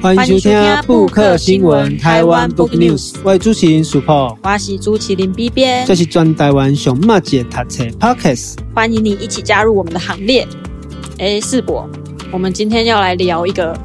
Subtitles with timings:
[0.00, 0.52] 欢迎收听
[0.84, 10.46] 《布克新闻台湾 Book News》，我是主持人 Super，我是主持人 B 编，这是专台湾熊马姐读册 Podcast，欢迎你一起加入我们的行列。
[11.18, 11.88] 哎，世博，
[12.30, 13.76] 我们今天要来聊一个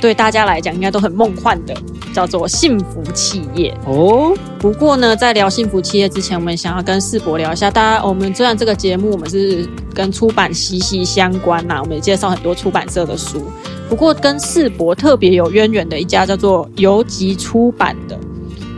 [0.00, 1.74] 对大家来讲应该都很梦幻的。
[2.14, 4.34] 叫做幸福企业哦。
[4.58, 7.70] 不过呢，在聊幸福企业之前，我们想要跟世博聊一下。
[7.70, 13.52] 大家，我们虽然这个节目我们是跟出版息息相关呐，我们也介绍很多出版社的书。
[13.88, 18.18] 不过跟世博特别有渊源的一家叫做游集出版的，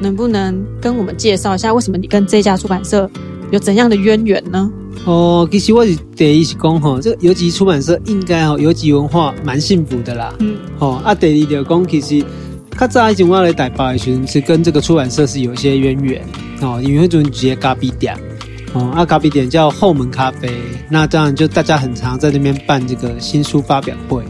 [0.01, 3.11] 能不能跟我们介绍一下，为什么你跟这家出版社
[3.51, 4.71] 有怎样的渊源呢？
[5.05, 10.34] 哦，其实我是第一是讲哈，这个游集出版社应该哈，游集文化蛮幸福的啦。
[10.41, 12.25] 嗯，哦，啊，第二就讲其实。
[12.79, 16.25] 较早以前我来台北的时候，是跟这个出版社是有一些渊源
[16.61, 18.17] 哦，因为就直接咖啡店
[18.73, 20.48] 哦，啊咖啡店叫后门咖啡，
[20.89, 24.23] 那当然就大家很常在那边办这个新书发表会。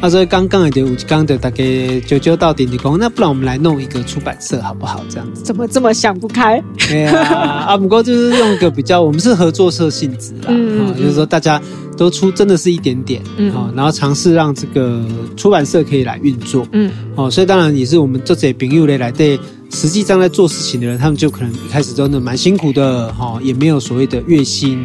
[0.00, 1.64] 啊，所以刚刚一点，我刚的大概
[2.06, 5.04] 九九到点的工，那不然我们来弄一个出版社好不好？
[5.08, 6.62] 这样子怎么这么想不开？
[6.76, 11.60] 对啊，啊不过就是用一个比较，我们是合作社性质啦，嗯，嗯，就是说大家
[11.96, 15.04] 都出真的是一点点，嗯，然后尝试让这个
[15.36, 19.36] 出版社可以来运作，嗯，哦，所以当然也是我们这些朋友来对
[19.70, 24.78] 实际上在做事情的人，他们就可能一开始真的蛮辛苦的，哈，也没有所谓的月薪，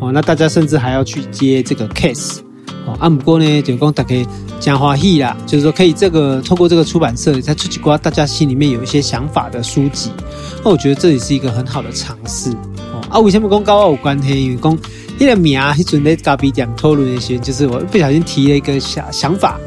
[0.00, 2.38] 哦，那大家甚至还要去接这个 case。
[2.98, 4.26] 啊，不过呢，就讲大家
[4.60, 10.10] 讲欢喜啦，就是说可以这个透过这个出版社，再出几挂大家心里面有一些想法的书籍，
[10.64, 12.50] 那我觉得这也是一个很好的尝试。
[12.92, 14.44] 哦，啊，为什么讲高我有关系？
[14.44, 14.78] 因为讲
[15.18, 19.58] 那个名啊，一准在咖啡店讨论一些，就是我不小心提了一个想想法，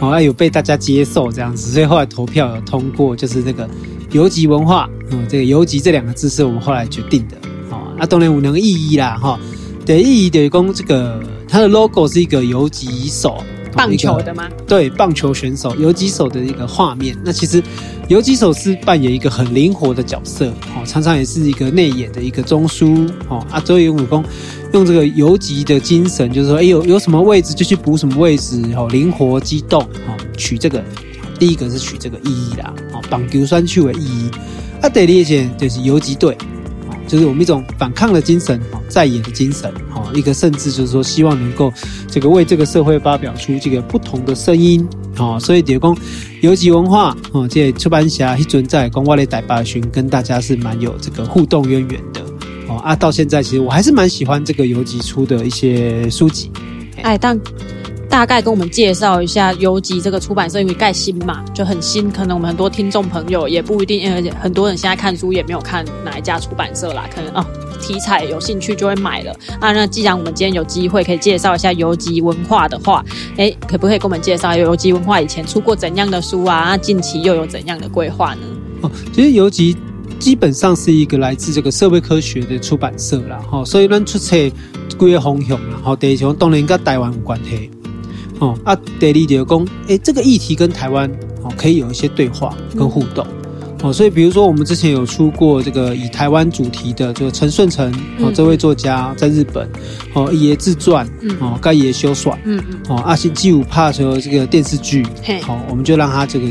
[0.00, 3.68] 哦，有被大家接受这样子，所以后来投票有通过，就是这个
[4.12, 7.36] 游击文化，哦，这个游击这两个字是我们后来决定的。
[7.70, 9.38] 哦，啊，当然有那个意义啦，哈、哦，
[9.84, 11.20] 的意义等于讲这个。
[11.48, 14.48] 它的 logo 是一个游击手，棒球的吗？
[14.66, 17.16] 对，棒球选手游击手的一个画面。
[17.24, 17.62] 那其实
[18.08, 24.22] 游击手是扮演一个很灵活的角色，哦，常常也是一个内野的一个中枢，哦啊，所以武功
[24.72, 30.84] 用这个游击的精神，就是说，哎，有有什么位置就去补什么位置，哦，灵活机动，哦，取这个
[31.38, 34.30] 第一个是取这个意义啦，哦，棒球选手的意义。
[34.82, 36.36] 啊，第二件就是游击队。
[37.08, 41.72] 就是我们一种反抗的精神，在野的精神，哈，一个甚至就是说，希望能够
[42.06, 44.86] 这个为这个社会发表出这个不同的声音，
[45.16, 45.96] 啊，所以点讲
[46.42, 52.20] 游击文化，哦，这出版社一直在讲我的台北巡，跟大家是蛮有这个互动渊源的，
[52.68, 56.52] 哦啊，到现在其实我还是蛮喜欢这个游击出的一些书籍，
[57.02, 57.40] 哎，但。
[58.08, 69.72] 大概跟我们介绍一下游击这个出版社，因为盖新嘛，就很新，可能我们很多听众朋友也不一定，而且很多人现在看书也没有看哪一家出版社啦，可能啊、哦、题材有兴趣就会买了啊。
[69.72, 73.04] 那既然我们今天有机会可以介绍一下游击文化的话，
[73.36, 76.76] 哎，可不可以跟我们介绍游击文化以前出过怎样的书啊？
[76.76, 78.40] 近期又有怎样的规划呢？
[78.80, 79.76] 哦，其实游击
[80.18, 84.36] 基本上是一个来自这个社会科学的出版社啦，哈，所以咱出册
[84.88, 87.70] 几个方向啦，哈，第一种当然跟台湾有关系。
[88.40, 88.58] 哦。
[88.64, 91.10] 啊，第二就讲，诶，这个议题跟台湾
[91.42, 93.26] 哦可以有一些对话跟互动，
[93.82, 99.68] 哦，所以比如说我们之前有出过这个以台湾主题的，这个陈顺成哦这位作家在日本
[100.14, 101.06] 哦一页自传，
[101.40, 105.06] 哦该也修算，嗯嗯，哦阿信基武帕说这个电视剧，
[105.42, 106.46] 好，我们就让他这个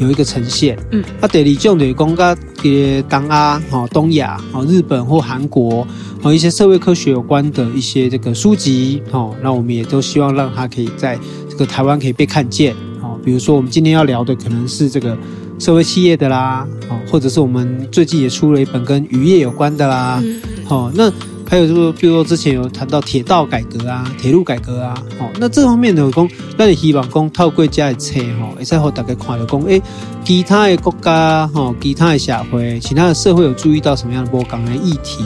[0.00, 5.86] 有一个呈现，嗯，啊第二种就是讲个给东亚哦东亚哦日本或韩国。
[6.22, 11.18] 和一些社会科学有关的一些这个书籍，哦，那我们也都希望让它可以在
[11.48, 15.16] 这个台湾可以被看见，哦，比如说我们今天要聊的可能是这个
[15.58, 20.22] 社会企业的啦，哦，或者是我们最近也出了一本跟渔业有关的啦，
[20.68, 21.10] 哦，那
[21.50, 29.82] 还有就是，比如说之前有谈到铁道改革啊，铁路改革啊，哦，那这方面的讲，那你希望讲透过这的册，哈，也是和大家看到讲，诶，
[30.24, 35.24] 其他的国家，哈，其他的社会，其他的社会有注意到什么样的波港的议题？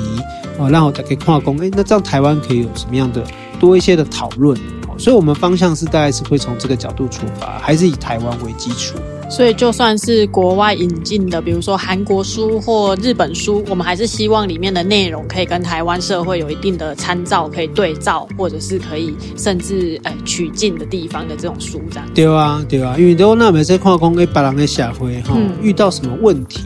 [0.56, 3.22] 哦，然后大家跨工，哎，那这样台湾可以有什么样的
[3.60, 4.58] 多一些的讨论？
[4.96, 8.96] 所以我们方向是大概是会从这个角度出发，还是以台湾为基础。
[9.34, 22.08] 所以就算是国外引进的，比如说韩国书或日本书，我们还是希望里面的内容可以跟台湾社会有一定的参照，可以对照，或者是可以甚至呃取经的地方的这种书，这样。
[22.14, 26.60] 对啊，对啊，因为都那每次看工给别人的社会哈，遇到什么问题。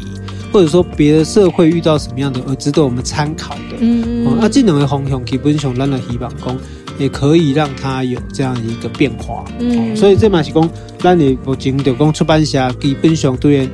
[0.51, 6.57] 或者说别的社会遇到什么样的而值得我们参考的，嗯，嗯，啊，这两个方向基本上咱的希望讲
[6.99, 13.69] 也可以让它有这样一个变化，嗯，所以这嘛是讲咱你目前就讲出版社基本上对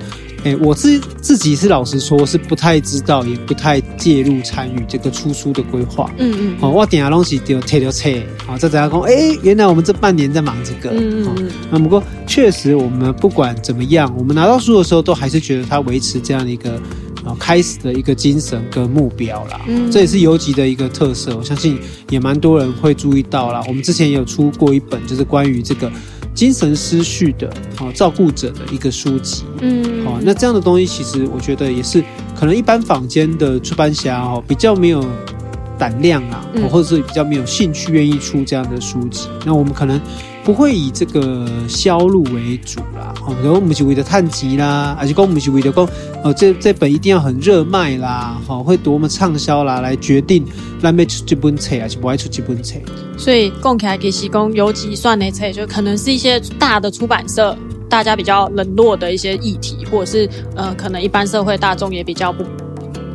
[0.44, 6.12] 哎，我自自己是老实说，是不太知道，也不太介入参与这个出书的规划。
[6.18, 6.54] 嗯嗯。
[6.60, 8.10] 好，我点下东西就贴条车。
[8.46, 9.00] 好，再怎样讲？
[9.00, 10.94] 哎，原来我们这半年在忙这个。
[10.94, 11.50] 嗯嗯。
[11.70, 16.78] 那不过确实，我们不管怎么样，我们拿到书的时候，都还是觉得它维持这样的一个
[17.24, 19.60] 啊开始的一个精神跟目标啦。
[19.66, 19.90] 嗯。
[19.90, 21.78] 这也是游击的一个特色，我相信
[22.10, 23.62] 也蛮多人会注意到啦。
[23.66, 25.90] 我们之前也有出过一本，就是关于这个。
[26.34, 32.02] 精神失序的啊，照顾者的一个书籍，嗯，好，那这样的东西其实我觉得也是
[32.34, 35.00] 可能一般坊间的出版侠哦比较没有
[35.78, 40.00] 胆量啊，或者是比较没有兴趣愿意出这样的书籍，那我们可能。
[40.44, 45.88] 不会以这个销路为主啦，哦，然后我们是为了探集啦，还是讲我们是为了讲
[46.22, 50.44] 哦，这这本一定要很热卖啦，哈，会多么畅销啦，来决定
[50.82, 52.78] 来没出这本册还是不爱出这本册。
[53.16, 57.56] 所以讲起来其实讲有几算的册，就可能是一些大的出版社，
[57.88, 62.44] 大家比较冷落的一些议题，或者是呃，可能一般社会大众也比较不。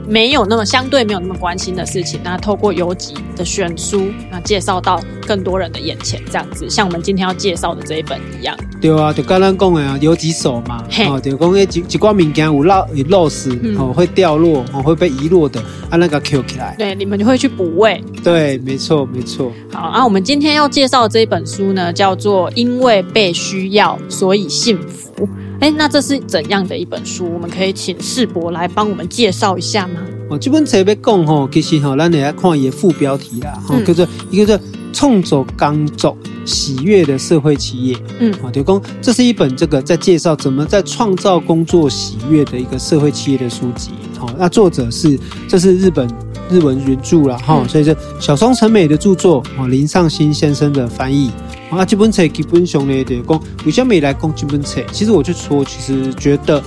[0.10, 8.58] 没有那么相对没有那么关心的事情，那透过游集的选书，那介绍到更多人的眼前，这样子，像我们今天要介绍的这一本一样。
[8.82, 16.74] 对啊，就刚刚讲的啊，游击手嘛，哦，就讲诶，几几物件有落有落失，哦，会掉落，哦，会被遗落的，啊，那个 Q 起来。
[16.78, 18.04] 对，你们就会去补位。
[18.24, 19.52] 对，没错，没错。
[19.72, 25.28] 好，啊，我们今天要介绍的这一本书呢，叫做《因为被需要，所以幸福》。
[25.60, 27.30] 哎，那这是怎样的一本书？
[27.34, 30.02] 我们可以请世博来帮我们介绍一下吗？
[30.30, 34.64] 哦，这本册要讲吼，其实吼，咱来看一个副标题啦，哈、嗯，叫做一个叫
[34.94, 37.98] “创造工作喜悦的社会企业”。
[38.20, 43.90] 嗯，啊，就讲这是一本这个在介绍怎么在创造工作喜悦的一个社会企业的书籍。
[44.18, 46.08] 好，那作者是这是日本
[46.50, 51.32] 日文原著啦，哈、嗯，所以是小松成美的著作，哦，林上新先生的翻译。
[51.70, 54.82] 啊，这本册基本上呢，就讲为什么来讲这本册？
[54.92, 56.62] 其实我就说，其实觉得，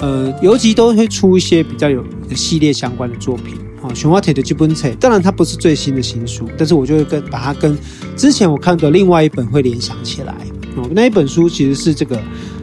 [0.00, 2.02] 呃，游击都会出一些比较有
[2.34, 3.56] 系列相关的作品。
[3.82, 7.78] 哦，熊花铁的这本册，当然它不是最新的新书，但是我就会跟把它跟
[8.16, 10.34] 之前我看的另外一本会联想起来。
[10.76, 12.20] 哦，那一本书其实是这个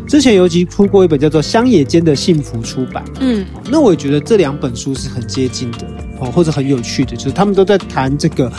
[0.08, 3.04] 之前游击出过一本叫做《乡野间的幸福》出版。
[3.20, 5.88] 嗯，那我也觉得这两本书是很接近的，
[6.20, 8.52] 哦，或者很有趣的，就是他们都在谈这个。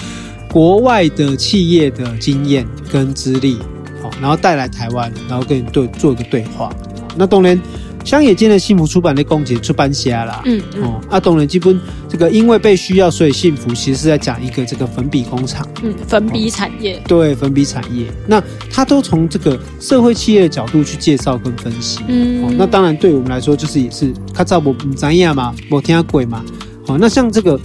[0.49, 3.59] 国外的企业的经验跟资历，
[4.01, 6.73] 好，然后带来台湾，然后跟你对做一个对话。
[7.15, 7.61] 那当然，
[8.05, 10.85] 乡野间的幸福出版的供给出版社啦，嗯，嗯。
[10.85, 26.43] 哦，啊，当然基本这个因为被需要，所以幸福，其实是在讲一个这个粉笔工厂，嗯，粉笔产业，对，粉笔产业，那他都从这个社会企业的角度去介绍跟分析，嗯，哦，那当然对我们来说，就是也是看照我不怎样嘛，我听下鬼嘛，
[26.87, 27.59] 哦，那像这个。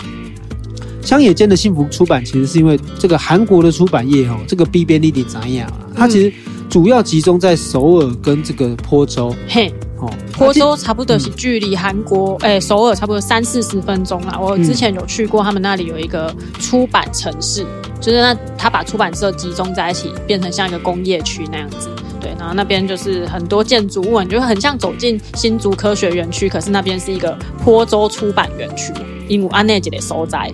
[1.04, 5.90] 乡野间的幸福出版，其实是因为这个韩国的出版业哦，这个 B 编丽丽怎样啊？
[5.96, 6.32] 它其实
[6.70, 9.36] 主要集中在首尔跟这个坡州。
[9.48, 14.38] 嘿，哦，坡州差不多是距离韩国哎、嗯欸、首尔差不多三四十分钟啦。
[14.40, 17.66] 我之前有去过，他们那里有一个出版城市，
[18.00, 21.90] 就是那他把出版社集中在一起，变成像一个工业区那样子。
[22.22, 28.94] 对，然后那边就是很多建筑物，你就很像走进新竹科学园区，可是那边是一个坡州出版园区，
[29.28, 30.54] 因为安内吉的所在。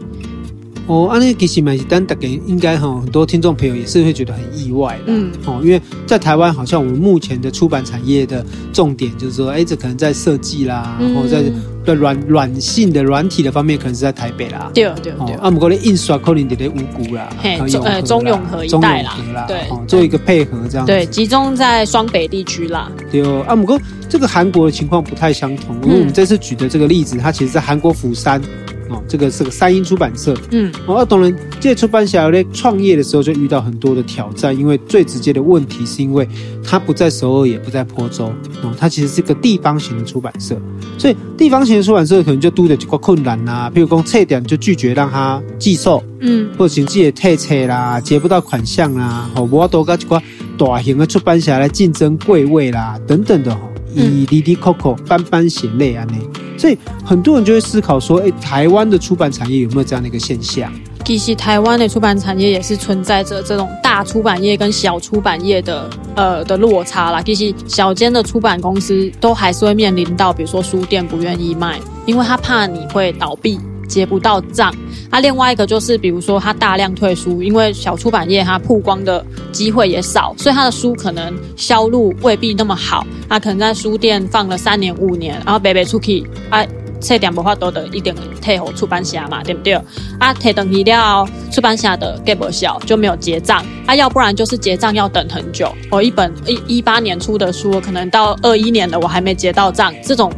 [0.88, 5.04] 哦，安尼其实蛮是，但大概应该哈，很多听众朋友也是会觉得很意外的。
[5.08, 11.44] 嗯，哦，因为在台湾，好像我们目前的出版产业的重点就是说，哎，这可能在设计啦，然后在
[11.88, 14.70] 在软软性的软体的方面，可能是在台北啦。
[14.74, 15.36] 对对对。
[15.36, 17.30] 啊，不过咧印刷可能在五股啦，
[17.70, 19.16] 中呃中永和一带啦，
[19.48, 20.86] 对，做一个配合这样。
[20.86, 22.92] 对，集中在双北地区啦。
[23.10, 23.80] 对哦，啊，不过
[24.10, 28.42] 这个韩国的情况不太相同，因为我们这次举的这个例子，它其实在韩国釜山。
[28.90, 30.36] 哦，这个是个三鹰出版社。
[30.52, 36.28] 嗯，哦，当然，这些出版社在创业的时候就遇到很多的挑战，因为最直接的问题是因为
[36.64, 38.28] 它不在首尔，也不在坡州。
[38.64, 40.56] 哦，它其实是个地方型的出版社，
[40.98, 50.22] 所以地方型的出版社可能就多的几个困难呐，譬如说册店就拒绝让它寄售，嗯，或者甚至也退册啦，接不到款项啦，哦，我多跟几个
[50.58, 56.18] 大型的出版社来竞争柜位啦，等等的，以哩哩扣扣，斑斑血泪啊那。
[56.58, 60.72] 所以很多人就会思考说，哎，台湾的出版产业有没有这样的一个现象？
[61.06, 67.22] 其实台湾的出版产业也是存在着这种大出版业跟小出版业的呃的落差啦。
[67.22, 73.58] 其实小间的出版公司都还是会面临到，比如说书店不愿意卖，因为他怕你会倒闭。
[73.88, 74.74] 结不到账，
[75.10, 83.08] 那、啊、另外一个就是，比如说他大量退书，因为小出版业它曝光的机会也少，所以他的书可能销路未必那么好。
[83.30, 86.66] 他可能在书店放了三年五年，然后白白出去，啊，
[87.00, 89.74] 这点不话多的一点退后出版社嘛，对不对？
[90.20, 95.74] 啊，退等一料出版社的给不小就没有结账，啊，要不然就是结账要等很久。
[95.90, 100.32] 我一本一一八年出的书，可能到二一年了我还没结到账，这种。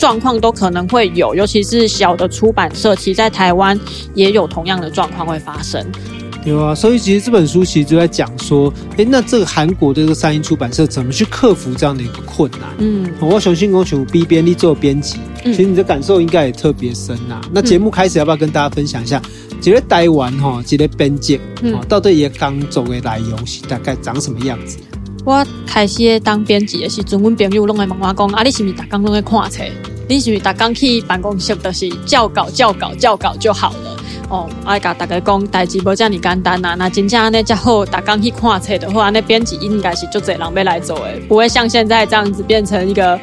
[0.00, 3.78] 状况都可能会有，尤其是小的出版社，其实在台湾
[4.14, 5.84] 也有同样的状况会发生。
[6.42, 12.62] 对啊，所以其实这本书其实就在讲说，哎，那这个韩国的这个三一出版社怎么去克服这样的一个困难？
[12.78, 17.40] 嗯，我相信我从 B 编你做编辑，其实你的感受应该也特别深呐、啊。
[17.44, 19.20] 嗯、那节目开始要不要跟大家分享一下，
[19.60, 24.78] 这个台湾哈，这个编辑，哦，到底也刚走的内容是大概长什么样子？
[25.24, 29.62] 我开始当编辑的时候，阮朋友拢会问我讲，啊，你是不是逐工拢在看册？
[30.08, 33.96] 你是不是逐工去办公室都是校稿、校稿、校稿就好了？
[34.30, 36.74] 哦，我甲大家讲，代志无遮尔简单呐。
[36.78, 43.14] 那真正安尼才好，逐工去看册的话，那编辑应该是足侪人要来做诶，不会像现在这样子变成一个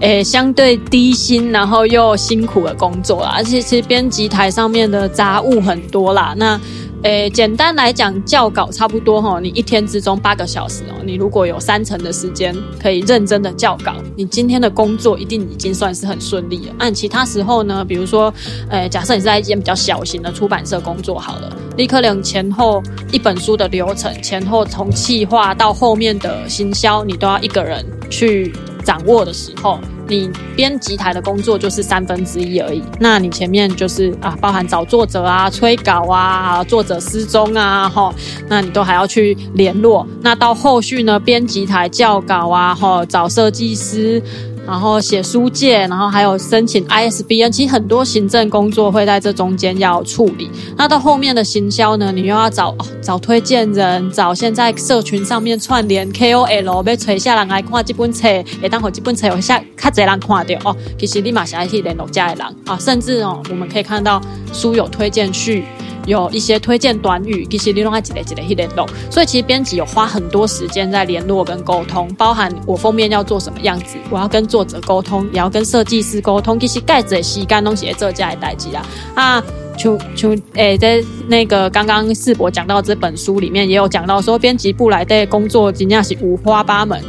[0.00, 3.32] 诶、欸、相对低薪然后又辛苦的工作啦。
[3.36, 6.60] 而且其实编辑台上面的杂物很多啦，那。
[7.04, 9.38] 诶，简单来讲，校稿差不多哈。
[9.40, 16.74] 你一天之中八个小时哦，你如果有三成的时间可以认真的校稿，你今天的工作一定已经算是很顺利了。
[16.78, 18.34] 按其他时候呢，比如说，
[18.70, 28.52] 诶，假设你是在一间比较小型的出版社工作好了，立刻两前后一本书的流程，前后从企划到后面的行销，你都要一个人去
[28.84, 29.78] 掌握的时候。
[30.08, 38.12] 你编辑台的工作就是三分之一而已，那你前面就是啊，包含找作者啊、催稿啊、作者失踪啊，哈，
[38.48, 40.06] 那你都还要去联络。
[40.22, 44.22] 那到后续呢，编辑台校稿啊，哈，找设计师。
[44.68, 50.50] 然后写书介，然后还有申请 ISBN，其实很多行政工作会在这中间要处理。
[50.76, 58.28] 那到后面的行销呢，你又要找、哦、找推荐人，找现在社群上面串联 KOL，被垂下人来看这本册，
[58.60, 60.76] 也当好这本册有下较侪人看到哦。
[60.98, 64.20] 其实立马想要去联络家的人啊，甚至哦，我们可以看到
[64.52, 65.64] 书友推荐序。
[66.08, 78.82] 有一些推荐短语，其实你拢爱一个一个去联络，所以其实编辑有花很多时间在联络跟沟通，包含我封面要做什么样子，我要跟作者沟通，也要跟设计师沟通，其实盖子的时间拢是在做这样的代志啦。
[79.14, 79.44] 啊，
[79.76, 87.00] 像像诶，在那个刚刚世博讲到这本书里面，也有讲到说，编辑部来的工作真的是五花八门。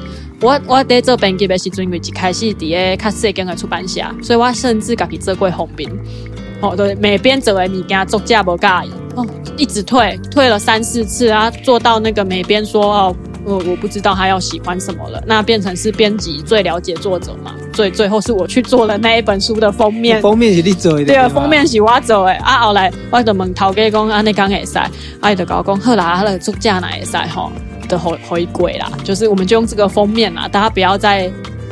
[0.41, 5.89] 我我在做编辑的时阵，因为一开始伫个较细间的出版社，所以我甚至家己做过封面。
[6.61, 8.91] 哦，对，每边走的物件作价不介意。
[9.15, 9.25] 哦，
[9.57, 22.33] 一直退，退了三四次啊，做到那个每边说哦，我我不知道他要喜欢什么了，那变成是编辑最了解作者嘛，所以最后是我去做了那一本书的封面，封面是你做的，对啊，封面是我做的。
[22.33, 24.89] 啊，后来我就问头家讲啊，你刚会使，啊，
[25.31, 27.51] 伊就跟我讲好啦，他的作价哪会使吼，
[27.87, 31.29] 的回回归啦，就是我们就用这个封面啦，大家不要再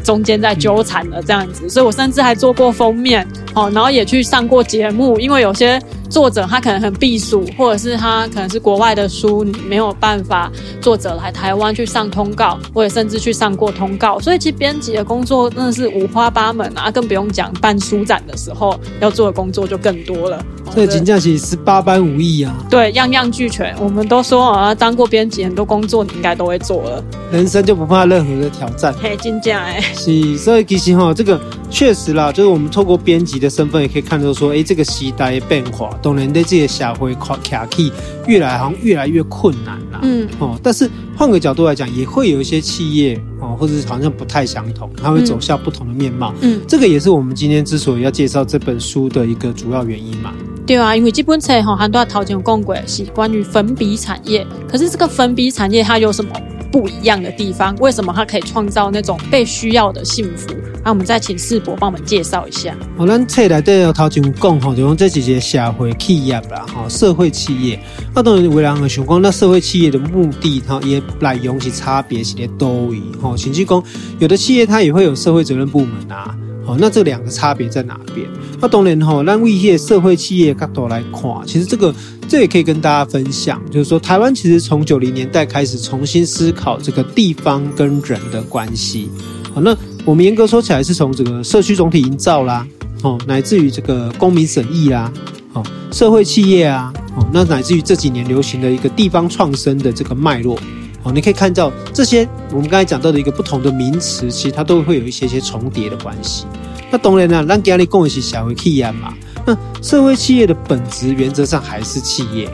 [0.08, 3.28] 中间在纠缠的这样子，所以我甚至还做过封面。
[3.54, 5.78] 哦，然后也去上过节目，因为有些
[6.10, 10.50] 作者他可能很避暑，或者是他可能是国外的书，没有办法
[10.80, 20.44] 作者来台湾去上通告，或者甚至去上过通告，所以其实编辑的工作真的是五花八门啊，更不用讲办书展的时候要做的工作就更多了。
[20.74, 23.76] 这个真的是八般武艺啊，对，样样俱全。
[23.80, 28.94] 我们都说啊，当过编辑，很多工作你应该都会做了，人生就不怕任何的挑战。
[29.02, 33.48] 嘿，真的哎，是，所以其实哈，这个确实啦，就是我们透过编辑的。
[33.58, 37.92] 身份也可以看到说，哎，这个时代的变化，当然对这些社会卡卡起
[38.28, 40.00] 越来好像越来越困难了。
[40.02, 46.34] 嗯，哦，但是换个角度来讲，也会有一些企业哦，或者是好像不太相同，它会走向不同的面貌。
[46.42, 50.34] 嗯，这个也是我们今天之所以要介绍这本书的一个主要原因嘛。
[50.66, 56.32] 对啊，因为这本书哈，很多头前讲过是关于粉笔产业，可是这个粉笔产业它有什么
[56.72, 57.76] 不一样的地方？
[57.78, 60.50] 为什么它可以创造那种被需要的幸福？
[60.84, 62.74] 那我们再请世博帮我们介绍一下。
[62.98, 67.78] 哦，咱册内底头前讲吼，就讲这几个社会企业啦，哈，社会企业。
[68.16, 73.84] 那当然，为人们想讲，那社会企业的目的，哈，也内容是差别是咧多位，哈，甚至讲
[74.20, 76.34] 有的企业它也会有社会责任部门啊，
[76.68, 78.28] 哦，那这两个差别在哪边？
[78.60, 81.96] 那当然哈，让一些社会企业角度来看，其实这个
[82.28, 89.10] 这也可以跟大家分享，就是说台湾其实从九零年代开始重新思考这个地方跟人的关系，
[89.54, 89.76] 好，那。
[90.06, 92.66] 我们严格说起来，是从这个社区总体营造啦，
[93.02, 95.12] 哦，乃至于这个公民审议啦，
[95.52, 100.58] 哦，社会企业啊，哦，那乃至于这几年流行的一个地方创生的这个脉络，
[101.04, 106.46] 哦，你可以看到这些我们刚才讲到的一个不同的名词，其实它都会有一些些重叠的关系。
[106.92, 109.14] 那当然了，咱今日讲的是社会企业嘛，
[109.46, 112.46] 那社会企业的本质原则上还是企业，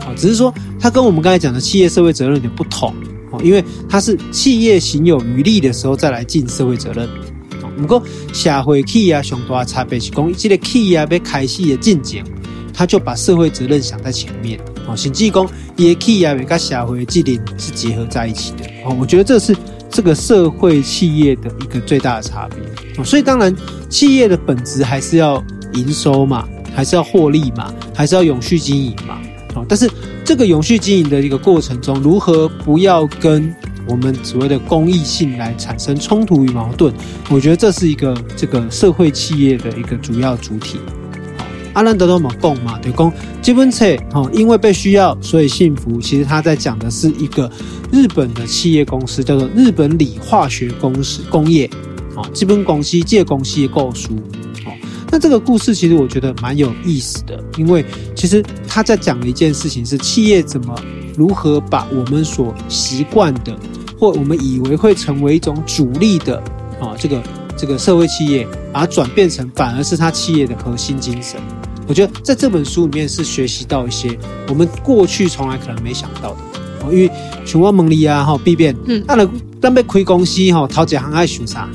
[0.00, 2.94] 啊，只是说它跟我们刚才讲的企业社会责任有点不同。
[3.32, 7.08] 哦因为它是企业行有余力的时候再来尽社会责任。
[7.80, 8.02] 不过
[8.32, 12.20] 社会企业上大差别是讲，这个企业要开始的进程，
[12.74, 14.58] 他就把社会责任想在前面。
[14.90, 18.64] 哦，甚至讲，伊的企业跟社会责任是结合在一起的。
[18.84, 19.56] 哦，我觉得这是
[19.88, 22.58] 这个社会企业的一个最大的差别
[22.98, 23.04] 哦。
[23.04, 23.54] 所以当然，
[23.88, 25.42] 企业的本质还是要
[25.74, 29.18] 营收嘛，还是要获利嘛，还是要永续经营嘛。
[29.54, 29.90] 哦但是
[30.24, 33.52] 这个永续经营的一个过程中，如何不要跟
[33.86, 36.94] 我们所谓的公益性来产生冲突与矛盾？
[37.28, 40.78] 我觉得这是一个这个社会企业的一个主要主体。
[41.72, 46.00] 阿兰德多玛贡嘛，对公基本册哈，因为被需要，所以幸福。
[46.00, 47.50] 其实他在讲的是一个
[47.92, 51.70] 日本的企业公司，叫做日本理化学公司工业，
[52.16, 54.14] 哦，基本公司借公司的构书，
[54.66, 54.72] 哦，
[55.10, 57.84] 那这个故事其实我觉得蛮有意思的，因为
[58.16, 60.74] 其实他在讲的一件事情是企业怎么
[61.16, 63.56] 如何把我们所习惯的，
[63.98, 66.36] 或我们以为会成为一种主力的，
[66.80, 67.22] 啊，这个
[67.56, 71.40] 这个社会企业，把它转变成反而是他企业的核心精神。
[71.90, 74.16] 我觉得在这本书里面是学习到一些
[74.48, 76.36] 我们过去从来可能没想到的。
[76.84, 77.10] 哦，因为
[77.44, 79.16] 像我问你啊，哈，必变，嗯，那
[79.60, 81.68] 咱要开公司哈，头一行爱想啥？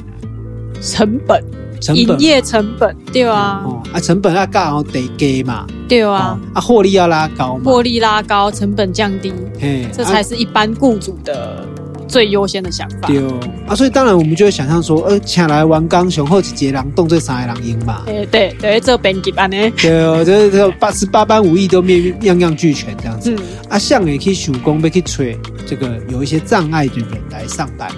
[0.81, 1.43] 成本，
[1.81, 11.67] 成本，营业成本，对啊，哦，啊，成本要高得低嘛，对啊，啊，获利要拉高嘛，获利拉高，成本降低，嘿，这才是一般雇主的。
[12.07, 13.19] 最优先的想法，对。
[13.19, 25.35] 哦啊，所以当然我们就会想象说，呃，请来完工雄厚几节人动这三个人赢嘛，对对对，这编辑班呢，对哦，这这八十八般武艺都面样样俱全这样子，嗯、啊，像也可以手工，也可以吹
[25.65, 27.89] 这个有一些障碍的人来上班，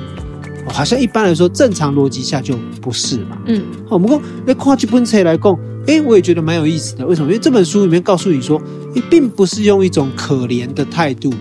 [0.66, 7.28] 哦，好像一般来说正常逻辑下就不是嘛，嗯，好，我们说那跨这本册来讲，哎，我也觉得蛮有意思的，为什么？
[7.28, 8.62] 因为这本书里面告诉你说，
[8.94, 11.34] 你并不是用一种可怜的态度。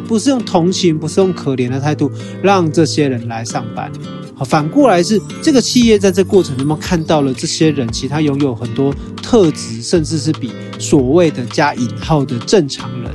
[0.00, 2.10] 不是用同情，不是用可怜的态度
[2.42, 3.90] 让这些人来上班。
[4.34, 13.10] 好，反过来是这个企业在这过程中看到了这些人，其实他拥有很多特质，甚至是比所谓的加引号的正常人，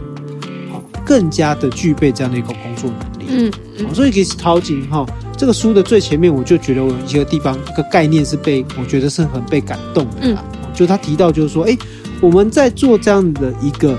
[0.71, 3.25] 好，更加的具备这样的一个工作能力。
[3.29, 5.03] 嗯，嗯，所以其实陶景哈
[5.35, 10.17] 这个书的最前面，我就觉得我有一个地方一个概念是被我觉得是很被感动的。
[10.21, 10.37] 嗯，
[10.73, 11.75] 就他提到就是说，哎，
[12.21, 13.97] 我们在做这样的一个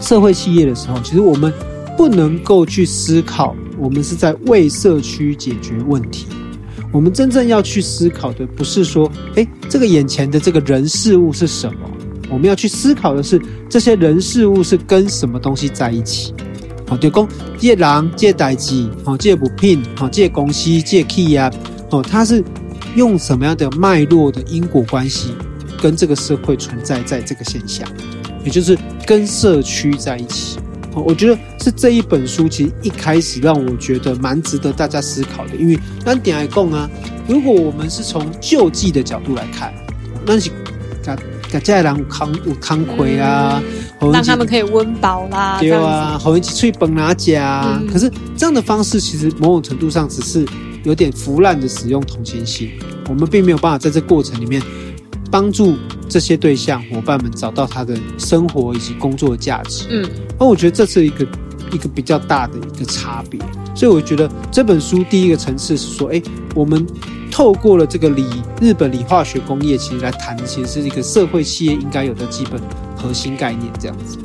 [0.00, 1.52] 社会企业的时候，其实我们。
[1.96, 6.26] 不能够去思考，我们是在为社区解决问题。
[6.92, 11.78] 我们真正要去思考的，不是说，哎，这个眼前的这个人事物是什么？
[12.28, 16.34] 我们要去思考的是，这些人事物是跟什么东西在一起？
[16.86, 21.50] 好，就公借狼借代机，好借补聘，好借公司借 key 啊，
[21.90, 22.44] 哦，它是
[22.94, 25.30] 用什么样的脉络的因果关系，
[25.80, 27.88] 跟这个社会存在在这个现象，
[28.44, 30.58] 也就是跟社区在一起。
[31.00, 35.56] 我觉得是这一本书，其实一开始让我觉得蛮值得大家思考的。
[35.56, 36.88] 因为单点来讲啊，
[37.26, 39.72] 如果我们是从救济的角度来看，
[40.26, 40.50] 那是
[41.02, 41.16] 给
[41.50, 43.62] 给家里人有康有康亏啊，
[44.00, 47.80] 让他们可以温饱啦，对啊，好一起去本拿家。
[47.92, 50.46] 可是这样的方式，其实某种程度上只是
[50.84, 52.70] 有点腐烂的使用同情心，
[53.08, 54.62] 我们并没有办法在这过程里面
[55.32, 55.76] 帮助。
[56.08, 60.06] 这些对象伙伴们找到他的生活以及工作的价值，嗯，
[60.38, 61.26] 那我觉得这是一个
[61.72, 63.40] 一个比较大的一个差别，
[63.74, 66.20] 所以我觉得这本书第一个层次是说，哎，
[66.54, 66.86] 我们
[67.30, 68.26] 透过了这个理
[68.60, 72.60] 日本理化学工业，其实来谈的其实是一个社会企业应该有的基本
[72.94, 74.18] 核心概念，这样子。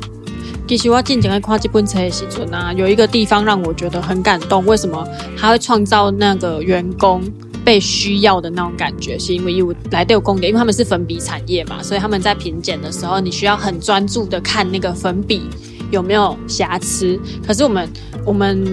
[0.68, 7.22] 其实我进前来看这本册的时阵啊，有一个地方让我觉得很感动，为什么他会创造那个员工？
[7.68, 15.42] 被需要的那种感觉，是因为有来都有供给，因为他们是粉笔产业嘛，所以他们在评检的时候，你需要很专注的看那个粉笔
[15.90, 17.20] 有没有瑕疵。
[17.46, 17.86] 可是我们
[18.24, 18.66] 我们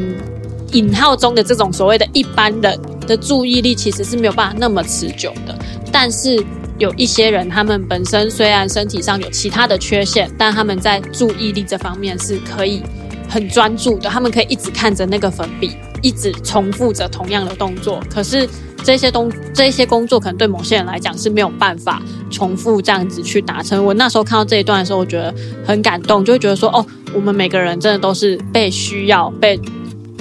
[0.71, 5.53] 引号中的这种所谓的一般的的注意力，其实是没有办法那么持久的。
[5.91, 6.41] 但是
[6.77, 12.81] 有一些人，他们本身虽然身体上有其他的缺陷，但他们在注意力这方面是可以
[13.27, 15.71] 很专注的，他们可以一直看着那个粉笔，
[16.05, 17.99] 一直重复着同样的动作。
[18.07, 18.47] 可是
[18.83, 23.83] 这些东这些工作可能对某些人来讲是没有办法重复这样子去达成。
[23.83, 25.33] 我那时候看到这一段的时候，我觉得
[25.65, 29.59] 很感动，就会觉得说，哦，我们每个人真的都是被需要，被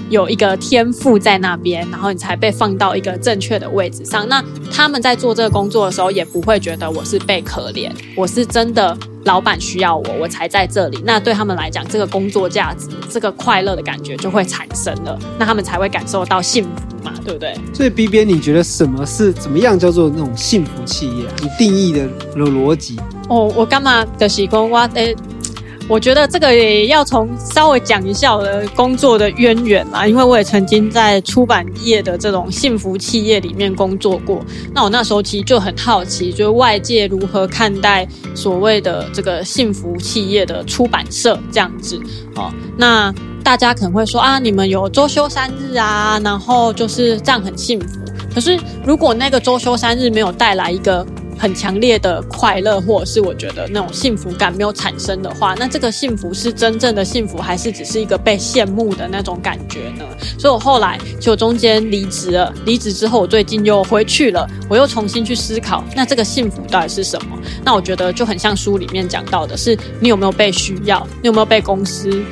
[0.09, 4.27] 有一个天赋在那边，然后你才被放到一个正确的位置上。
[4.27, 4.43] 那
[4.73, 8.97] 他们在做这个工作的时候，也不会觉得我是被可怜，我是真的。
[9.25, 11.03] 老板需要我，我才在这里。
[11.05, 16.71] 那对他们来讲，这个工作价值、这个快乐的感觉就会产生了，那他们才会感受到幸福
[17.05, 17.55] 嘛，对不对？
[17.73, 21.33] 所以 B B，，你觉得什么是怎么样叫做那种幸福企业啊？
[21.43, 22.07] 你定义的
[22.37, 22.99] 逻辑？
[23.29, 24.29] 哦，我干嘛的？
[24.29, 25.17] 是说我诶，
[25.87, 34.41] 我觉得这个也要从稍微讲一下我的工作的渊源啦，因为我也曾经在出版业的这种幸福企业里面工作过。
[34.73, 42.01] 那我那时候其实就很好奇，就是外界如何看待所谓的这个幸福企业的出版社这样子
[42.35, 42.51] 哦。
[42.79, 48.01] 那大家可能会说啊，你们有周休三日啊，然后就是这样很幸福。
[48.35, 51.07] 可是如果那个周休三日没有带来一个
[51.39, 60.05] 很强烈的快乐，或者是我觉得那种幸福感没有产生的话，那这个幸福是真正的幸福，还是只是一个被羡慕的那种感觉呢？
[60.39, 62.53] 所以我后来就中间离职了。
[62.65, 67.39] 离职之后，我最近又回去了，我又重新去思考，那这个幸福到底是什么？
[67.65, 72.23] 那我觉得就很像书里面讲到的，是你有没有被需要，你有没有被公司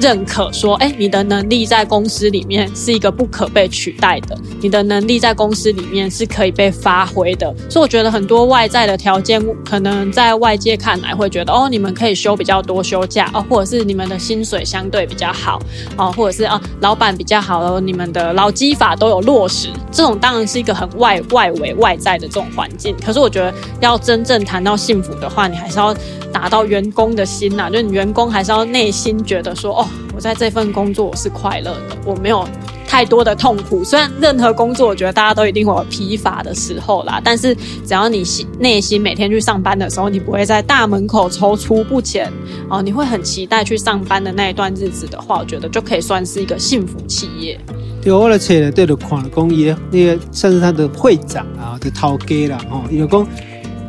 [0.00, 7.54] 认可说，哎，你的能力在公司里面是一个不可被取代的，你的能力在公司里面是可以被发挥的。
[7.70, 15.60] 所以我觉得很多外在的条件，可能在外界看来会觉得，哦，你们可以休比较多休假哦，或者是你们的薪水相对比较好
[15.96, 19.68] 哦，或者是啊，老板比较好了，你们的劳基法都有落实。
[19.90, 22.94] 这种当然是一个很外外围外在的这种环境。
[23.04, 25.94] 可是我觉得要真正谈到幸福的话，你还是要
[26.32, 29.83] 达到员工的心呐，就你员工还是要内心觉得说，哦。
[30.14, 32.46] 我在这份工作我是快乐的，我没有
[32.86, 33.82] 太多的痛苦。
[33.82, 42.32] 虽然任何工作，我觉得大家都一定会有疲乏的时候啦，但是只要你心内心每天去上班的时候，你不会在大门口踌躇不前
[42.70, 47.58] 哦，你会很期待去上班的那一段日子的话，我觉得就可以算是一个幸福企业。
[48.00, 53.26] 对，我来切了，对了，矿工业那个甚至他的会长啊，就头家啦哦，有讲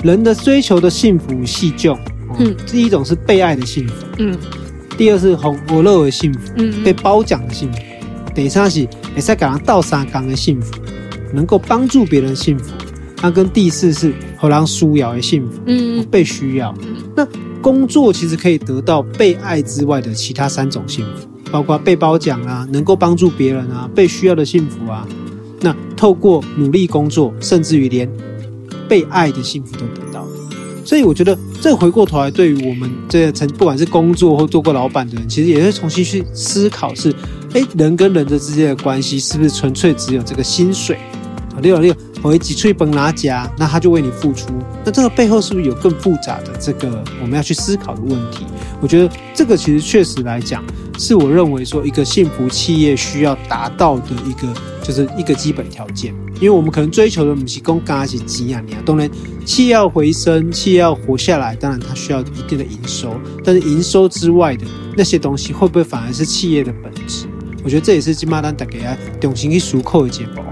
[0.04, 2.00] 人的追求的幸福细重，
[2.40, 4.36] 嗯，第一种是被爱的幸福，嗯。
[4.98, 7.80] 第二是红我乐为幸福，嗯，被褒奖的幸福。
[8.34, 8.82] 第三是
[9.16, 10.74] 也在感到倒三缸的幸福，
[11.34, 12.72] 能够帮助别人幸福。
[13.22, 16.74] 那跟第四是荷兰舒瑶的幸福，嗯，被需要。
[17.16, 17.28] 那
[17.62, 25.08] 工作其实可以得到被爱之外的其他三种幸福，包括被褒奖啊，能够帮助别人啊，被需要的幸福啊。
[25.62, 28.08] 那透过努力工作，甚至于连
[28.88, 30.28] 被爱的幸福都得到。
[30.86, 37.12] 所以我觉得，这回过头来，对于我们这些曾不管是工作或做过老板的人，其实也会重新去思考：是，
[37.54, 40.96] 哎，人跟人的之间的关系，是不是纯粹只有这个薪水？
[41.56, 44.50] 啊，六六，我一挤出一本拿夹，那他就为你付出。
[44.84, 48.46] 那这个背后是不是有更复杂的这个我们要去思考的问题？
[48.80, 50.64] 我觉得这个其实确实来讲，
[50.98, 56.14] 是我认为说一个幸福企业需要达到的一个，就是一个基本条件。
[56.36, 59.10] 因为我们可能追求的不是讲加是钱啊，你啊，当然
[59.46, 63.18] 企业要回升，企业要活下来，当然它需要一定的营收。
[63.44, 64.66] 但是营收之外的
[64.98, 67.26] 那些东西，会不会反而是企业的本质？
[67.64, 70.44] 我觉得这也是金马丹大家重新去熟考的结果。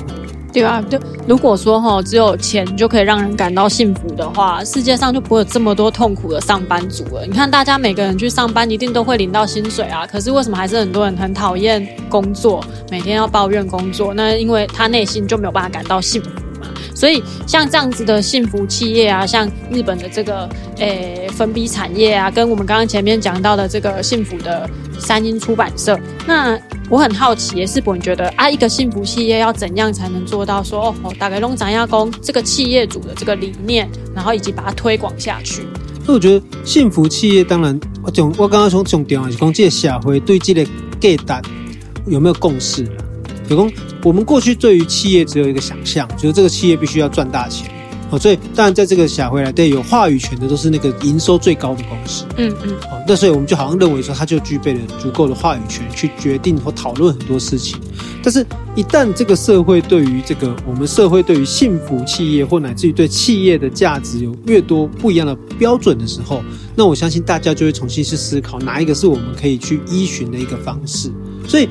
[0.53, 7.25] 对啊，就如果说哈，只有钱就可以让人感到幸福的话，世界上就不会有这么多痛苦的上班族了。
[7.25, 14.13] 你看，大家每个人去上班一定都会领到薪水啊，可是为什么还是很多人很讨厌工作，每天要抱怨工作？
[14.13, 16.29] 那因为他内心就没有办法感到幸福
[16.61, 16.67] 嘛。
[16.93, 26.55] 所以像这样子的幸福企业啊，像日本的这个诶、欸、粉笔产业啊，跟我们刚刚前面讲到的这个幸福的三英出版社，那
[26.93, 35.63] 我很好奇也是，不你觉得啊，一个幸福企业要怎样才能做到说哦，大概弄怎样工这个企业主的这个理念，然后以及把它推广下去？
[36.05, 40.63] 那我觉得幸福企业当然，我讲我刚刚从重点是讲这个社会对这个
[40.99, 41.49] 价值
[42.05, 42.87] 有没有共识？
[43.49, 47.71] 有功，我们过去对于企业只有一个想象，就是这个企业必须要赚大钱，
[48.13, 57.79] 哦，所以当然在这个想回来对有话语权的都是那个营收最高的公司，嗯嗯，哦，那所以我们就好像认为说，它就具备了足够的话语权去决定或讨论很多事情。
[58.21, 58.45] 但是，
[58.75, 66.43] 一旦这个社会对于这个我们社会对于幸福企业或乃至于对企业的价值有越多不一样的标准的时候，
[66.75, 71.11] 那我相信大家就会重新去思考哪一个是我们可以去依循的一个方式。
[71.47, 71.67] 所以。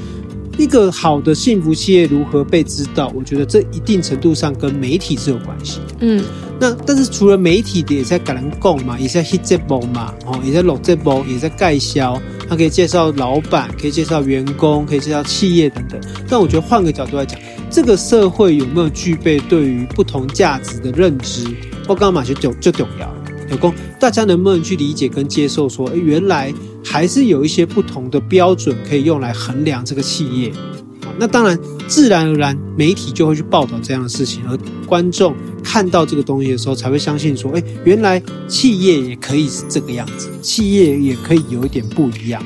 [0.59, 3.11] 一个好的幸福企业如何被知道？
[3.15, 5.81] 我觉得这一定程度上跟媒体是有关系。
[6.01, 6.23] 嗯，
[6.61, 16.01] 那但是除了媒体的也在跟人讲嘛，也在 hit 这波嘛，哦，也在录这波，也在盖销，他可以介绍老板，可以介绍员工，可以介绍企业等等。
[16.29, 21.47] 但我觉得换个角度来讲，这个社会有没有具备对于不同价值的认知？
[21.89, 23.22] 我刚刚马就就就重要。
[23.53, 26.53] 有功，大家能不能去理解跟接受说，诶，原来
[26.85, 30.53] 还是有一些不同的标准可以用来衡量这个企业。
[31.19, 42.43] 那当然，自然而然，媒体就会去报道这样的事情，而观众看到这个东西的时候，才会相信说，诶，原来企业也可以是这个样子，企业也可以有一点不一样。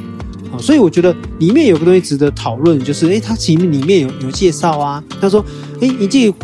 [0.51, 5.03] 好，所以我觉得里面有个东西值得讨论，就是，诶，它其实里面有有介绍啊。
[5.21, 5.45] 他说，
[5.79, 6.37] 诶，你这个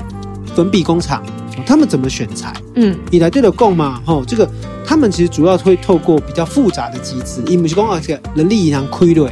[0.55, 1.25] 粉笔工厂。
[1.67, 2.53] 他们怎么选材？
[2.75, 4.01] 嗯，你来对了供嘛？
[4.05, 4.49] 吼，这个
[4.85, 9.31] 他们其实主要会透过比较复杂的机制，因为是讲啊，这个人力银行亏了，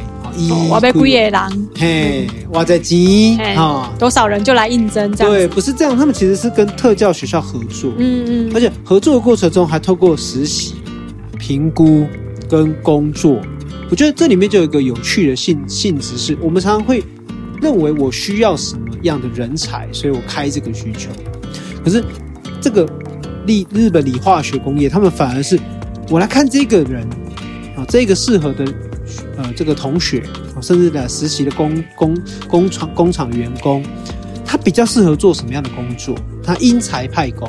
[0.70, 5.32] 我被亏也人，嘿，哇在急啊，多少人就来应征这样？
[5.32, 10.74] 对，不是这样，他们其实是跟特教学校合作，嗯嗯，而且合作的过程中还透过实习、
[11.38, 12.06] 评估
[12.48, 13.40] 跟工作，
[13.90, 17.02] 我觉得这里面就有一个有趣的性性质，是我们常常会
[17.60, 21.10] 认为我需要什么样的人才，所以我开这个需求。
[21.84, 22.04] 可是，
[22.60, 22.86] 这个
[23.46, 25.58] 理日本理化学工业，他们反而是
[26.08, 27.06] 我来看这个人
[27.76, 28.64] 啊，这个适合的
[29.36, 30.20] 呃这个同学
[30.54, 32.16] 啊，甚至的实习的工工
[32.48, 33.82] 工厂工厂员工，
[34.44, 36.14] 他比较适合做什么样的工作？
[36.42, 37.48] 他因材派工。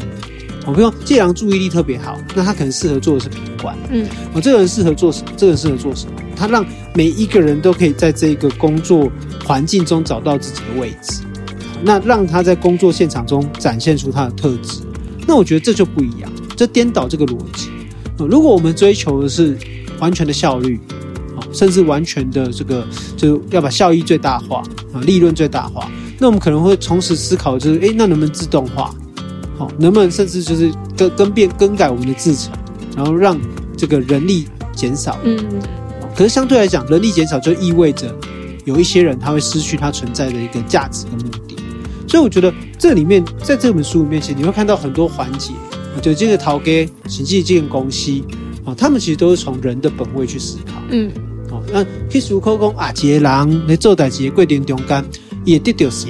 [0.67, 3.75] 我比如说介良注意力特别好，那他可能适合做的是品管。
[3.89, 5.31] 嗯，我这个人适合做什么？
[5.35, 6.13] 这个人适合做什么？
[6.35, 6.63] 他让
[6.93, 9.11] 每一个人都可以在这个工作
[9.43, 11.23] 环境中找到自己的位置。
[11.83, 14.81] 那让他在工作现场中展现出他的特质，
[15.27, 17.69] 那我觉得这就不一样，这颠倒这个逻辑。
[18.17, 19.57] 如果我们追求的是
[19.99, 20.79] 完全的效率，
[21.51, 22.85] 甚至完全的这个
[23.17, 24.63] 就要把效益最大化
[24.93, 25.89] 啊，利润最大化，
[26.19, 28.93] 那我们可能会同时思考就是，诶，那能不能自动化？
[29.57, 32.53] 好，能不能甚至就是更更变更改我们的制程，
[32.95, 33.39] 然后让
[33.75, 35.17] 这个人力减少？
[35.23, 35.37] 嗯，
[36.15, 38.15] 可是相对来讲，人力减少就意味着
[38.65, 41.55] 有一些人他会失去他存在的一个价值跟目的。
[42.11, 45.53] 所以我觉得这里面，在这本书里面，其实你会看到很多环节，
[46.01, 48.11] 就这个陶给实际这个公司
[48.65, 50.81] 啊，他们其实都是从人的本位去思考。
[50.89, 51.09] 嗯，
[51.49, 55.05] 哦，那譬如说讲啊，一个人来做代志的过程中间，
[55.45, 56.09] 也得到啥？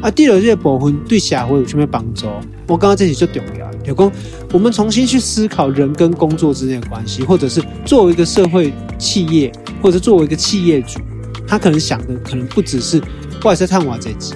[0.00, 2.24] 啊，得到这个部分对社会有什么帮助？
[2.66, 4.12] 我刚刚这里就重要，就讲
[4.54, 10.98] 我们重新去思考人跟工作之间的关系，或者是作为一个社会企业，或者作为一个企业主，
[11.46, 13.02] 他可能想的可能不只是
[13.44, 14.32] 外在探瓦这集。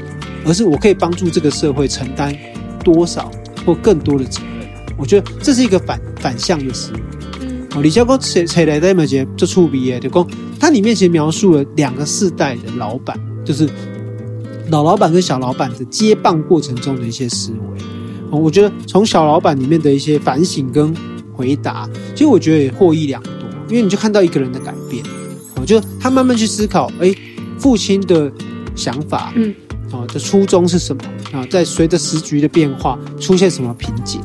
[0.50, 2.36] 而是我可以帮助这个社会承担
[2.82, 3.30] 多少
[3.64, 7.00] 或更多的责任，我觉得这是一个反反向的思维。
[7.42, 10.26] 嗯，哦，李小哥写写来的那节就触笔诶，就讲
[10.58, 13.70] 它里面其实描述了两个世代的老板，就是
[14.72, 17.82] 老老板跟小老板的接棒过程中的一些思维。
[18.30, 20.92] 哦，我觉得从小老板里面的一些反省跟
[21.32, 23.32] 回答，其实我觉得也获益良多，
[23.68, 25.04] 因为你就看到一个人的改变。
[25.60, 27.14] 我觉得他慢慢去思考，哎，
[27.56, 28.32] 父亲的
[28.74, 29.54] 想法，嗯。
[29.92, 31.44] 哦，的初衷是什么啊？
[31.50, 34.20] 在随着时局的变化，出现什么瓶颈？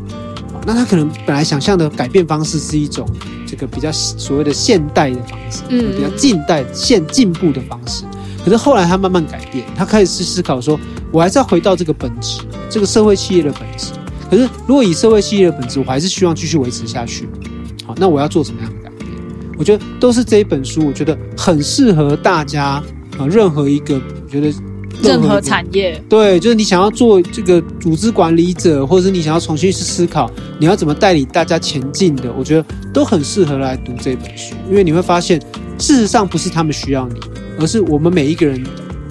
[0.67, 3.07] 那他可能本来想象的改变方式是一种
[3.45, 8.03] 这个比较所谓的现代的方式，嗯，比较近代现进步的方式。
[8.43, 10.79] 可是后来他慢慢改变，他开始去思考说，
[11.11, 13.91] 我还是要回到这个本质，这个社会企业的本质。
[14.29, 17.27] 可是如果以社会企业的本质，我还是希望继续维持下去。
[17.85, 19.09] 好，那我要做什么样的改变？
[19.57, 22.83] 我觉得都是这一本书，我觉得很适合大家
[23.17, 24.51] 啊，任何一个我觉得。
[25.07, 35.39] 任何产业，对，就是你想要做这个组织管理者，或者是你想要重新去思考你要怎么带领大家前进的，我觉得都很适合来读这本书，因为你会发现，
[35.77, 37.19] 事实上不是他们需要你，
[37.59, 38.63] 而是我们每一个人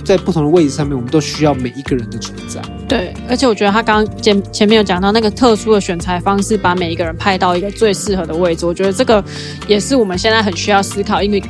[0.04, 2.60] 在不同的位置上面，我们都需要每一个人的存在。
[2.86, 9.22] 对，而且我觉得他刚刚前前面有讲到那个特殊的选材方式，把每一个人派到一个最适合的位置，我觉得这个
[9.66, 11.42] 也是我们现在很需要思考，因为。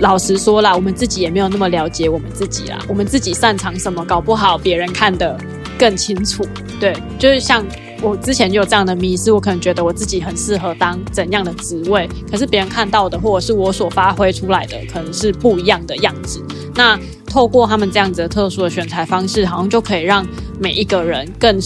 [0.00, 2.78] 老实说啦，我们自己也没有那么了解我们自己啦。
[2.88, 5.38] 我们自己擅长什么，搞不好别人看得
[5.78, 6.46] 更清楚。
[6.78, 7.64] 对，就是像
[8.00, 16.42] 我之前就有这样的迷思，我可能觉得我自己很适合当怎样的职位，可是别人看到的或者是我所发挥出来的，可能是不一样的样子。
[16.74, 20.26] 那透过他们这样子的特殊的选材方式，好像就可以让
[20.58, 21.58] 每一个人更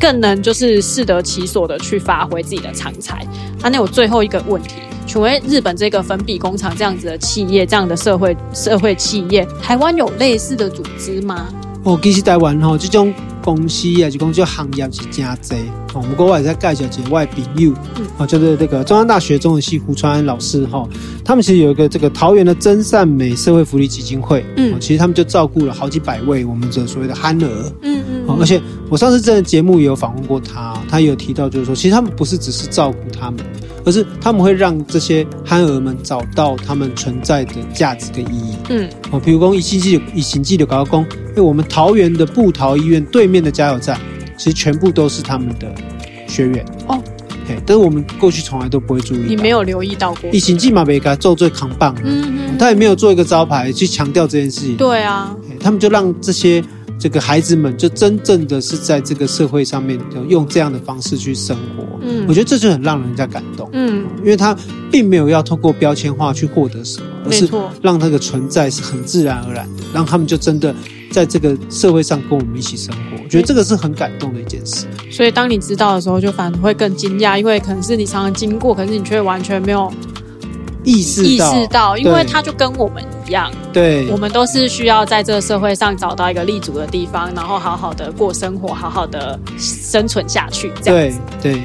[0.00, 3.16] 更能就是适得其所的去发挥自己的长才。
[3.62, 4.74] 啊，那我最后一个问题。
[5.14, 11.46] 除非日本这个粉笔工厂这样子的企业，这样的社会社会企业，台湾有类似的组织吗？
[11.84, 15.56] 哦，其实台湾吼，这种公司啊，就讲叫行业是真多。
[16.00, 20.84] 哦，不过我也在介绍几位朋友，嗯，哦，就是这个中央大学中文系胡川安老师哈，
[21.24, 33.38] 他们其实有一个这个桃园的真善美社会福利基金会，嗯，其实他们就照顾了好几百位我们这所谓的憨儿，嗯嗯，而且我上次这个节目也有访问过他，他也有提到就是说，其实他们不是只是照顾他们。
[33.84, 38.54] 可是他们会让这些憨儿们找到他们存在的价值跟意义。
[38.70, 44.00] 嗯，哦，比如说以新记以行记的高工，因为我们桃园的布桃医院对面的加油站，
[44.38, 45.72] 其实全部都是他们的
[46.26, 46.64] 学员。
[46.88, 46.98] 哦，
[47.46, 49.18] 嘿，但是我们过去从来都不会注意。
[49.18, 50.30] 你没有留意到过？
[50.32, 51.94] 以行记嘛，没给他做最扛棒。
[52.02, 54.76] 嗯嗯，他也没有做一个招牌去强调这件事情。
[54.76, 56.64] 对啊，他们就让这些。
[57.04, 61.84] 这个孩子们就真正的是在这个社会上面，就用这样的方式去生活。
[62.00, 63.68] 嗯，我觉得这就很让人家感动。
[63.74, 64.56] 嗯，因为他
[64.90, 67.46] 并没有要通过标签化去获得什么，而是
[67.82, 70.74] 让那个存在是很自然而然的，让他们就真的
[71.10, 73.22] 在这个社会上跟我们一起生活。
[73.22, 74.86] 我觉得这个是很感动的一件事。
[75.10, 79.92] 所以当你知道的时候，就反而会更惊讶，因为可能是你常常经过，可是你却完全没有
[80.84, 90.72] 意识到意识到，因为他就跟我们一样，对，我们都是需要在这个社会上找到一个立足的地方，然后好好的过生活，好好的生存下去。
[90.82, 91.62] 这样子，对对。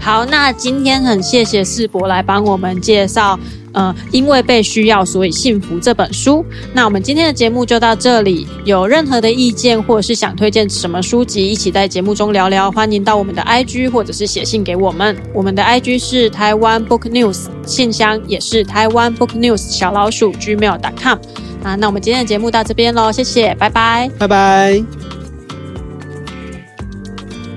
[0.00, 3.38] 好，那今天很谢谢世博来帮我们介绍，
[3.72, 6.44] 呃，因为被需要，所以幸福这本书。
[6.72, 15.16] 那我们今天的节目就到这里，有任何的意见或者是想推荐什么书籍，一起在节目中聊聊，欢迎到我们的 IG 或者是写信给我们。
[15.32, 21.18] 我们的 IG 是台湾 Book News，信箱也是台湾 Book News 小老鼠 gmail.com。
[21.62, 25.17] 啊，那我们今天的节目到这边喽，谢谢，拜拜，拜拜。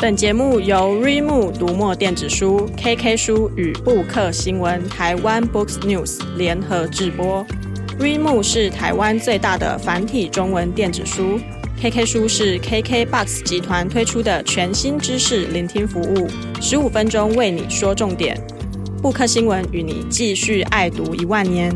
[0.01, 7.45] 本节目由 rimoo 读墨电子书、KK 书与布克新闻台湾 Books News 联合制播。
[7.99, 11.39] rimoo 是台湾最大的繁体中文电子书
[11.79, 16.27] ，KK 书是 KKBOX 集团推出的全新知识聆听服务，
[16.59, 18.35] 十五分钟为你说重点。
[19.03, 21.71] 布克新闻与你继续爱读一万年。